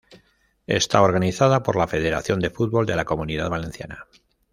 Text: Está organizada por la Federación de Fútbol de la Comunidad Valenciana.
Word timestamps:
Está 0.65 1.03
organizada 1.03 1.61
por 1.61 1.75
la 1.75 1.85
Federación 1.87 2.39
de 2.39 2.49
Fútbol 2.49 2.87
de 2.87 2.95
la 2.95 3.05
Comunidad 3.05 3.51
Valenciana. 3.51 4.07